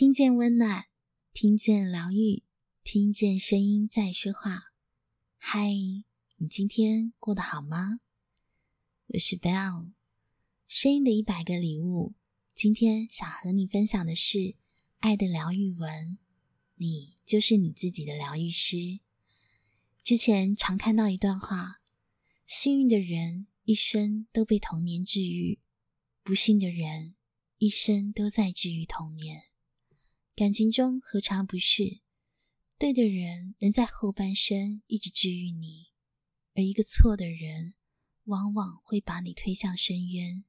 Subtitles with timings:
[0.00, 0.86] 听见温暖，
[1.34, 2.42] 听见疗愈，
[2.82, 4.72] 听见声音在说话。
[5.36, 5.68] 嗨，
[6.38, 8.00] 你今天过得好吗？
[9.08, 9.92] 我是 Bell，
[10.66, 12.14] 声音的一百个礼物。
[12.54, 14.54] 今天想和你分享的是
[15.00, 16.16] 爱的疗愈文。
[16.76, 19.00] 你就是你自己的疗愈师。
[20.02, 21.82] 之前常看到一段话：
[22.46, 25.60] 幸运的人一生都被童年治愈，
[26.22, 27.16] 不幸的人
[27.58, 29.49] 一生都在治愈童年。
[30.40, 32.00] 感情中何尝不是？
[32.78, 35.88] 对的人能在后半生一直治愈你，
[36.54, 37.74] 而一个错的人
[38.24, 40.42] 往往会把你推向深渊。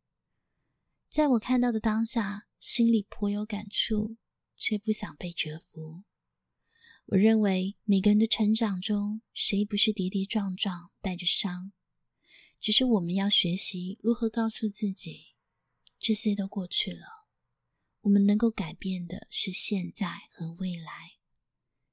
[1.09, 4.15] 在我看到的当下，心里颇有感触，
[4.55, 6.05] 却不想被折服。
[7.07, 11.73] 我认为每个人的成长中，谁不是跌跌撞撞，带着伤？
[12.61, 15.35] 只是我们要学习如何告诉自己，
[15.99, 17.20] 这些都过去了。
[18.01, 21.17] 我们能够改变的是现在和未来。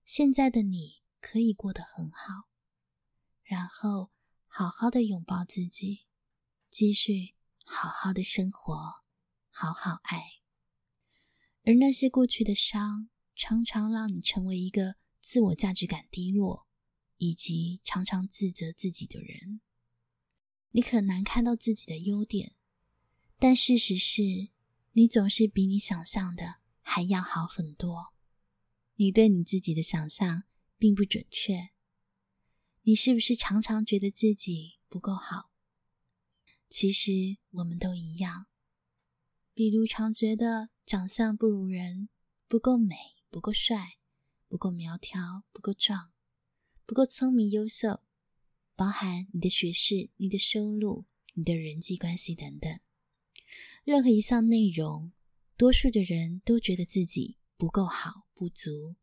[0.05, 2.49] 现在的你可以过得很好，
[3.43, 4.11] 然后
[4.47, 6.07] 好好的拥抱自己，
[6.71, 8.75] 继续好好的生活，
[9.51, 10.23] 好好爱。
[11.65, 14.97] 而那些过去的伤，常常让你成为一个。
[15.21, 16.67] 自我价值感低落，
[17.19, 19.61] 以及常常自责自己的人，
[20.71, 22.55] 你很难看到自己的优点，
[23.39, 24.23] 但事实是，
[24.99, 28.13] 你总是比你想象的还要好很多。
[28.97, 30.43] 你对你自己的想象
[30.77, 31.69] 并不准确。
[32.83, 35.53] 你是不是常常觉得自己不够好？
[36.69, 38.47] 其实我们都一样。
[39.55, 42.09] 比如常觉得长相不如人，
[42.49, 42.97] 不够美，
[43.31, 43.99] 不够帅。
[44.49, 46.13] 不够苗条，不够壮，
[46.85, 48.01] 不够聪明优秀，
[48.75, 51.05] 包含你的学识、你的收入、
[51.35, 52.81] 你的人际关系等等，
[53.89, 55.15] 任何一项内容，
[55.57, 58.97] 多数的人都觉得自己不够好、不足、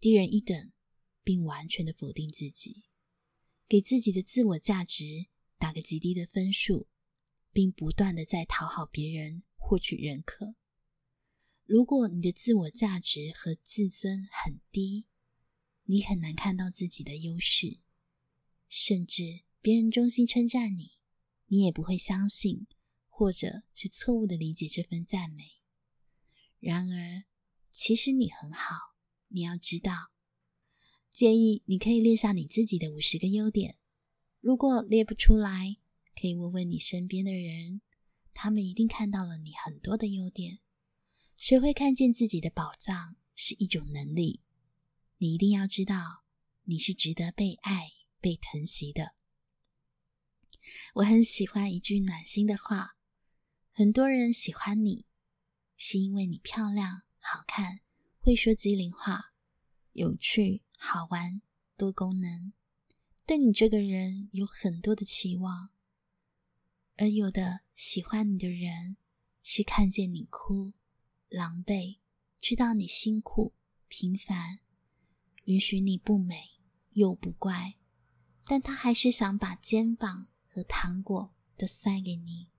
[0.00, 0.72] 低人一等，
[1.22, 2.84] 并完全的否定自己，
[3.68, 5.26] 给自己的自我价值
[5.58, 6.88] 打个极低的分数，
[7.52, 10.54] 并不断的在讨好别人，获取认可。
[11.66, 15.04] 如果你的自我价值和自尊很低，
[15.84, 17.80] 你很难看到自己的优势，
[18.70, 20.92] 甚至别人衷心称赞你，
[21.48, 22.66] 你也不会相信，
[23.20, 25.60] 或者是错误的理解这份赞美。
[26.58, 27.24] 然而，
[27.70, 28.94] 其实你很好，
[29.28, 30.10] 你要知道，
[31.12, 33.76] 建议你可以列下你自己的五十个优点。
[34.40, 35.76] 如果列不出来，
[36.18, 37.82] 可以问问你身边的人，
[38.32, 40.60] 他们一定看到了你很多的优点。
[41.36, 44.40] 学会看见自己的宝藏是一种能力，
[45.18, 46.24] 你一定要知道，
[46.62, 49.14] 你是值得被爱、被疼惜的。
[50.94, 52.96] 我很喜欢一句暖心的话：
[53.72, 55.06] 很多人喜欢你，
[55.76, 57.80] 是因为你漂亮、好看、
[58.18, 59.32] 会说机灵话、
[59.92, 61.40] 有趣、好玩、
[61.76, 62.52] 多功能，
[63.24, 65.70] 对你这个人有很多的期望。
[66.96, 68.98] 而有的喜欢你的人，
[69.42, 70.74] 是看见你哭。
[71.28, 72.00] 狼狈，
[72.40, 73.54] 知道你辛苦
[73.88, 74.58] 平凡，
[75.44, 76.58] 允许你不美
[76.90, 77.76] 又不乖，
[78.44, 82.49] 但他还是想把肩膀和糖果都塞给你。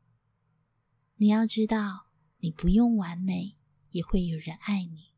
[1.21, 2.07] 你要知道，
[2.39, 3.55] 你不用完美，
[3.91, 5.13] 也会有人爱你。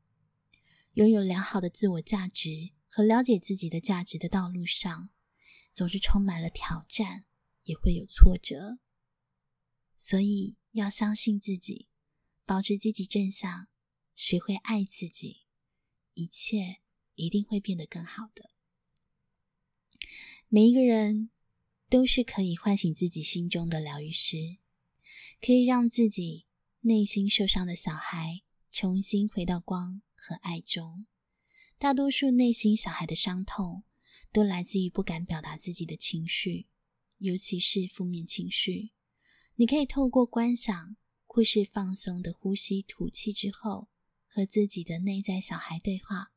[0.95, 5.11] 拥有良好的自我价值和了解自己的价值的道路上，
[5.73, 7.23] 总是充满了挑战，
[7.63, 8.79] 也会有挫折。
[9.97, 11.87] 所以要相信自己。
[12.45, 13.69] 保持积极正向，
[14.13, 15.45] 学会爱自己，
[16.15, 16.81] 一切
[17.15, 18.49] 一定会变得更好的。
[20.49, 21.29] 每一个人
[21.87, 24.57] 都是可以唤醒自己心中的疗愈师，
[25.45, 26.45] 可以让自己
[26.81, 31.05] 内心受伤的小孩重新回到光和爱中。
[31.77, 33.83] 大多数内心小孩的伤痛，
[34.31, 36.67] 都来自于不敢表达自己的情绪，
[37.17, 38.93] 尤其是负面情绪。
[39.55, 40.95] 你可以透过观想。
[41.25, 43.89] 或是放松的呼吸、吐气之后，
[44.27, 46.31] 和自己的内在小孩对话，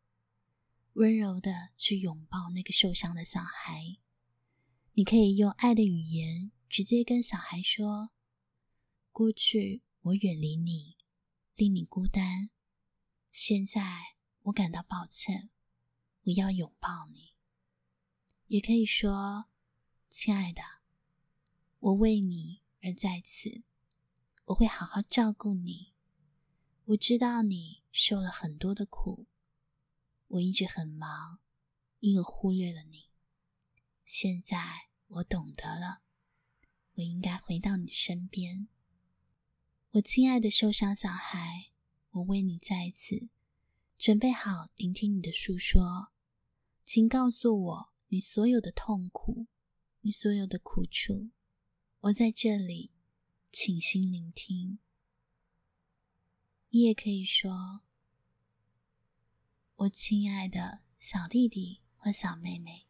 [0.94, 3.98] 温柔的去拥抱那个受伤的小孩。
[4.94, 8.08] 你可以用爱的语言直接跟小孩说
[9.16, 10.94] ：“过去我远离你，
[11.54, 12.50] 令你孤单。
[13.32, 15.48] 现在我感到抱歉，
[16.24, 17.32] 我要拥抱你。”
[18.48, 19.46] 也可以说
[20.10, 20.60] ：“亲爱的，
[21.78, 23.62] 我为你而在此。”
[24.44, 25.94] 我会好好照顾你。
[26.84, 29.26] 我知道你受了很多的苦，
[30.26, 31.38] 我一直很忙，
[32.00, 33.08] 因而忽略了你。
[34.04, 36.02] 现在我懂得了，
[36.96, 38.68] 我应该回到你身边。
[39.96, 41.70] 我亲爱的受伤小孩，
[42.10, 43.30] 我为你在此，
[43.96, 46.08] 准备好聆听你的诉说，
[46.84, 49.46] 请告诉我你所有的痛苦，
[50.02, 51.30] 你所有的苦楚。
[52.00, 52.90] 我在这里，
[53.50, 54.80] 倾心聆听。
[56.68, 57.80] 你也可以说
[59.76, 62.86] ：“我亲爱的小弟弟或小妹妹，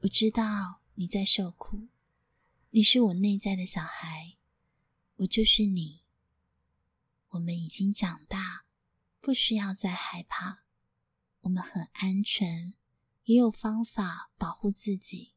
[0.00, 1.88] 我知道你在受苦，
[2.70, 4.38] 你是我内在的小孩，
[5.22, 6.04] 我就是你。
[7.30, 8.66] 我们已经长大。”
[9.22, 10.64] 不需要再害怕，
[11.42, 12.74] 我们很安全，
[13.22, 15.36] 也有方法保护自己。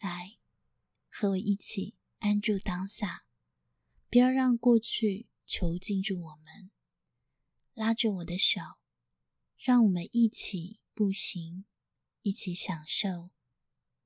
[0.00, 0.36] 来，
[1.08, 3.24] 和我一起安住当下，
[4.10, 6.70] 不要让过去囚禁住我们。
[7.72, 8.60] 拉着我的手，
[9.56, 11.64] 让我们一起步行，
[12.20, 13.30] 一起享受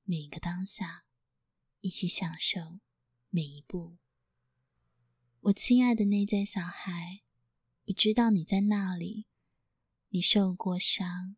[0.03, 1.03] 每个当下，
[1.81, 2.79] 一起享受
[3.29, 3.97] 每一步。
[5.43, 7.21] 我亲爱的内在小孩。
[7.87, 9.25] 我知道你在那里，
[10.07, 11.35] 你受过伤，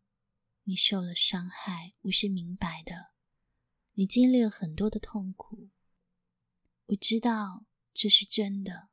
[0.65, 3.13] 你受了伤害，我是明白的。
[3.93, 5.71] 你经历了很多的痛苦，
[6.85, 7.65] 我知道
[7.95, 8.89] 这是真的，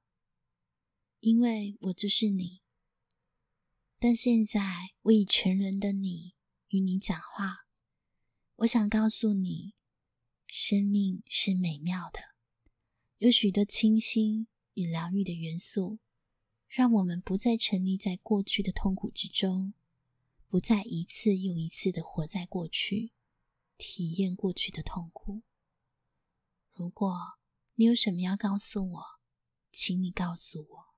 [1.21, 2.63] 因为我就是你。
[3.99, 6.37] 但现在我以成人的你
[6.69, 7.67] 与你讲话，
[8.57, 9.75] 我想告诉你，
[10.47, 12.35] 生命是美妙的，
[13.19, 15.99] 有许多清新与疗愈的元素。
[16.69, 19.75] 让我们不再沉溺在过去的痛苦之中，
[20.49, 23.13] 不再一次又一次的活在过去，
[23.77, 25.43] 体验过去的痛苦。
[26.73, 27.15] 如果
[27.75, 29.05] 你有什么要告诉我，
[29.71, 30.95] 请你告诉我。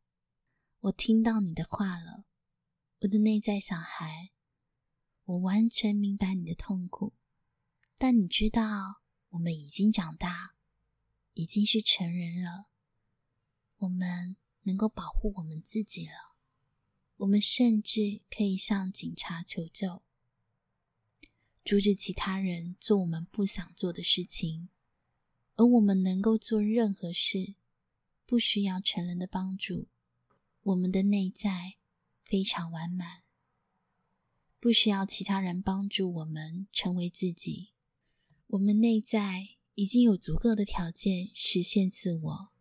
[0.83, 2.25] 我听到你的话了，
[3.01, 4.31] 我的内在小孩，
[5.25, 7.15] 我完全明白你的痛苦。
[7.99, 9.01] 但你知道，
[9.31, 10.55] 我们已经长大，
[11.33, 12.69] 已经是成人了，
[13.79, 14.37] 我们。
[14.67, 16.33] 能够保护我们自己了，
[17.19, 20.01] 我们甚至可以向警察求救，
[21.63, 24.71] 阻止其他人做我们不想做的事情，
[25.57, 27.57] 而我们能够做任何事，
[28.25, 29.89] 不需要成人的帮助。
[30.63, 31.75] 我们的内在
[32.25, 33.21] 非常完满，
[34.59, 37.69] 不需要其他人帮助我们成为自己。
[38.47, 42.54] 我们内在已经有足够的条件实现自我。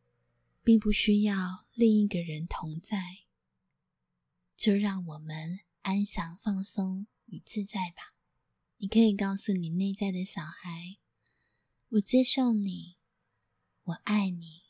[0.63, 3.25] 并不需要另一个人同在，
[4.56, 8.15] 就让我们安详、放松与自在吧。
[8.77, 11.00] 你可以告诉你内在的小孩
[11.92, 12.95] ：“我接受你，
[13.83, 14.63] 我爱你，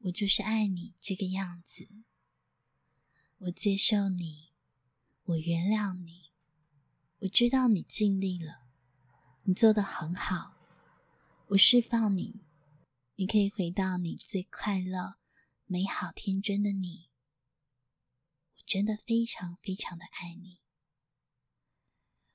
[0.00, 1.88] 我就是爱你这个样子。
[3.38, 4.50] 我接受你，
[5.22, 6.30] 我原谅你，
[7.20, 8.66] 我知道你尽力了，
[9.44, 10.56] 你做得很好，
[11.48, 12.43] 我释放你。”
[13.16, 15.18] 你可以回到你最快乐、
[15.66, 17.10] 美好、天真的你。
[18.56, 20.60] 我真的非常非常的爱你。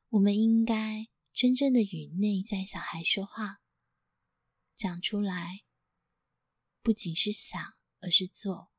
[0.09, 3.61] 我们应该真正的与内在小孩说话，
[4.77, 5.65] 讲出来，
[6.81, 7.61] 不仅是想，
[7.99, 8.71] 而是做。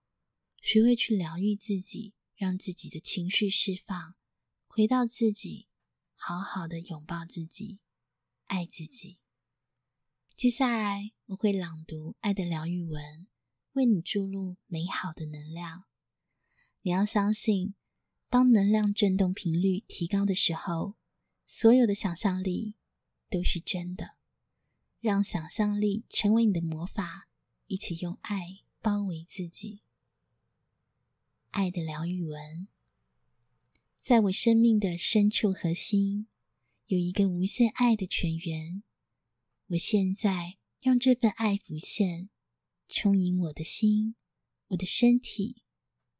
[0.62, 4.16] 学会去疗愈自己，让自己的情绪释放，
[4.66, 5.68] 回到自己，
[6.14, 7.80] 好好的拥抱自己，
[8.46, 9.18] 爱自己。
[10.34, 13.28] 接下来我会朗读爱的疗愈文，
[13.74, 15.84] 为你注入美好的能量。
[16.82, 17.74] 你要相信，
[18.28, 20.96] 当能量振动频率提高的时候，
[21.46, 22.74] 所有的想象力
[23.28, 24.16] 都是真的。
[24.98, 27.28] 让想象力成为你的魔法，
[27.68, 29.82] 一起用爱包围自己。
[31.50, 32.66] 爱的疗愈文，
[34.00, 36.26] 在我生命的深处核心，
[36.86, 38.82] 有一个无限爱的泉源。
[39.68, 42.30] 我现在让这份爱浮现，
[42.88, 44.16] 充盈我的心、
[44.68, 45.62] 我的身体、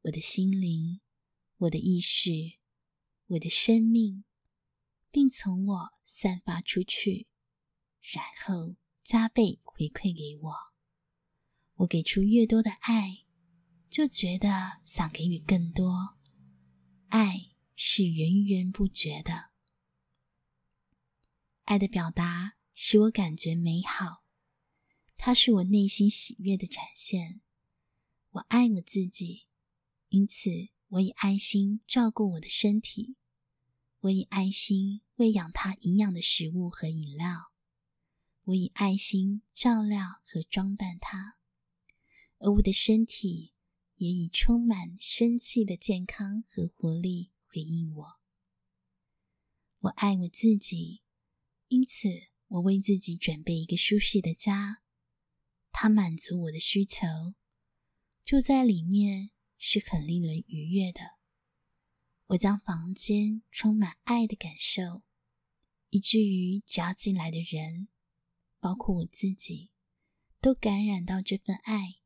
[0.02, 1.00] 我的心灵、
[1.56, 2.58] 我的意识、
[3.28, 4.24] 我的生命，
[5.10, 7.26] 并从我散发出去，
[8.00, 10.54] 然后加倍回馈给我。
[11.76, 13.24] 我给出越多的爱，
[13.88, 16.18] 就觉得想给予更多。
[17.08, 19.50] 爱是源源不绝的，
[21.64, 22.56] 爱的表达。
[22.82, 24.19] 使我感觉美好，
[25.22, 27.42] 它是我内心喜悦的展现。
[28.30, 29.42] 我爱我自己，
[30.08, 30.48] 因此
[30.88, 33.16] 我以爱心照顾我的身体，
[34.00, 37.52] 我以爱心喂养它营养的食物和饮料，
[38.44, 41.36] 我以爱心照料和装扮它，
[42.38, 43.52] 而我的身体
[43.96, 48.06] 也以充满生气的健康和活力回应我。
[49.80, 51.02] 我爱我自己，
[51.68, 52.08] 因此。
[52.50, 54.79] 我为自己准备一个舒适的家，
[55.72, 57.06] 它满足我的需求，
[58.24, 61.00] 住在里面是很令人愉悦的。
[62.28, 65.02] 我将房间充满爱的感受，
[65.88, 67.88] 以至于只要进来的人，
[68.60, 69.72] 包括我自己，
[70.40, 71.96] 都感染到这份爱，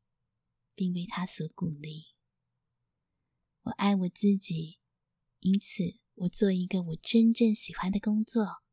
[0.73, 2.15] 并为他所鼓励。
[3.63, 4.79] 我爱我自己，
[5.39, 8.63] 因此我做一个我真正喜欢的工作，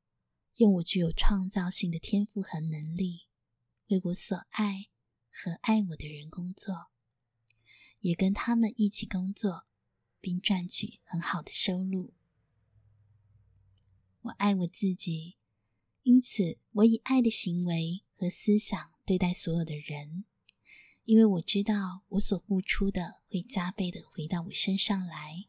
[0.57, 3.27] 用我具有创造性的天赋和能力，
[3.93, 4.89] 为我所爱
[5.31, 6.91] 和爱我的人工作，
[8.01, 9.67] 也跟他们一起工作。
[10.23, 12.15] 并赚取很好的收入。
[14.21, 15.37] 我爱我自己，
[16.05, 20.25] 因此我以爱的行为和思想对待所有的人，
[21.03, 25.49] 因为我知道我所付出的会加倍的回到我身上来。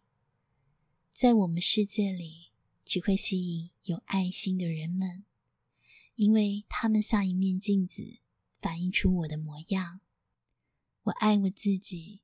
[1.13, 2.51] 在我们世界里，
[2.83, 5.23] 只会吸引有爱心的人们，
[6.15, 8.17] 因为他们像一面镜子，
[8.63, 9.99] 反映出我的模样。
[11.03, 12.23] 我爱我自己，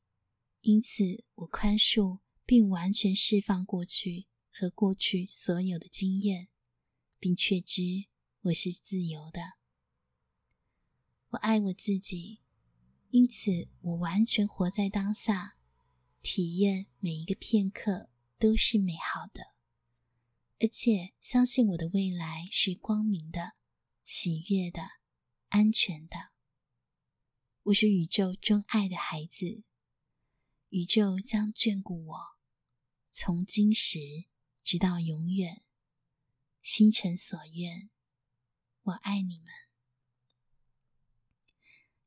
[0.61, 1.03] 因此
[1.35, 2.21] 我宽恕。
[2.49, 6.47] 并完全释放过去和过去所有的经验，
[7.19, 8.07] 并确知
[8.41, 9.39] 我是自由的。
[11.27, 12.41] 我爱我自己，
[13.11, 15.57] 因此我完全活在当下，
[16.23, 19.53] 体验每一个片刻都是美好的，
[20.59, 23.53] 而且相信我的未来是光明的、
[24.03, 24.81] 喜悦的、
[25.49, 26.29] 安全的。
[27.63, 29.63] 我是宇宙钟爱的孩子，
[30.69, 32.19] 宇宙将眷顾我。
[33.09, 33.99] 从今时
[34.63, 35.63] 直到永远，
[36.61, 37.89] 心诚所愿，
[38.83, 39.47] 我爱你们。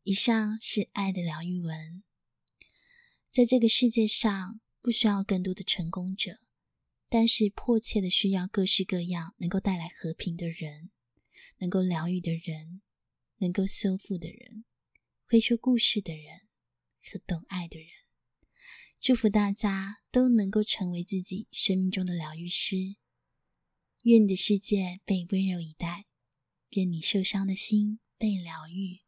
[0.04, 2.04] 以上是爱的疗愈文。
[3.28, 6.38] 在这个世界上，不需要更多的成功者，
[7.08, 10.92] 但是迫切的需要各式各样能够带来和平的人，
[11.58, 12.82] 能够疗愈的人，
[13.42, 14.64] 能够修复的人，
[15.26, 16.42] 会说故事的人
[17.02, 17.88] 和懂爱的人。
[19.00, 22.94] 祝福大家都能够成为自己生命中的疗愈师。
[24.02, 26.06] 愿你的世界被温柔以待，
[26.70, 29.00] 愿你受伤的心被疗愈，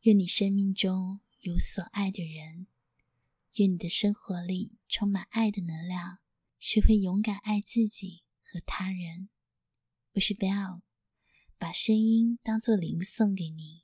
[0.00, 2.66] 愿你生命中有所爱的人，
[3.56, 6.20] 愿你的生活里充满爱的能量，
[6.58, 9.28] 学会勇敢爱自己和他人。
[10.12, 10.80] 我是 Bell
[11.60, 13.82] 把声音当作礼物送给你，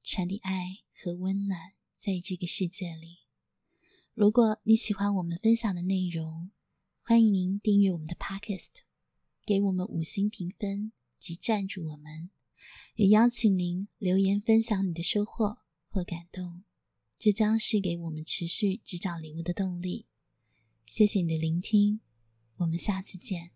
[0.00, 3.26] 传递爱和温暖在这个世界里。
[4.14, 6.52] 如果你喜欢我们分享的内容，
[7.02, 8.68] 欢迎您订阅我们的 Podcast，
[9.44, 12.30] 给我们五星评分及赞助我们，
[12.94, 16.62] 也邀请您留言分享你的收获或感动，
[17.18, 20.06] 这将是给我们持续制造礼物的动力。
[20.86, 22.00] 谢谢你的聆听，
[22.58, 23.50] 我们下次见。